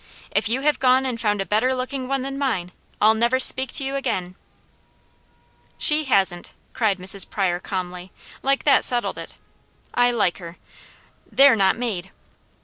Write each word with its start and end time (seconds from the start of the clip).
"If 0.31 0.49
you 0.49 0.61
have 0.61 0.79
gone 0.79 1.05
and 1.05 1.21
found 1.21 1.41
a 1.41 1.45
better 1.45 1.75
looking 1.75 2.07
one 2.07 2.23
than 2.23 2.39
mine, 2.39 2.71
I'll 2.99 3.13
never 3.13 3.39
speak 3.39 3.71
to 3.73 3.85
you 3.85 3.95
again." 3.95 4.33
"She 5.77 6.05
hasn't!" 6.05 6.53
cried 6.73 6.97
Mrs. 6.97 7.29
Pryor 7.29 7.59
calmly, 7.59 8.11
like 8.41 8.63
that 8.63 8.83
settled 8.83 9.19
it. 9.19 9.35
I 9.93 10.09
like 10.09 10.39
her. 10.39 10.57
"They're 11.31 11.55
not 11.55 11.77
made!" 11.77 12.09